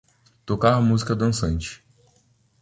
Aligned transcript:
Tocar 0.47 0.81
música 0.81 1.15
dançante 1.15 1.85